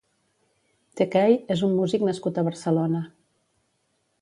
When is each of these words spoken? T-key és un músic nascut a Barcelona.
T-key 1.01 1.35
és 1.55 1.61
un 1.67 1.75
músic 1.81 2.07
nascut 2.09 2.39
a 2.39 2.45
Barcelona. 2.51 3.03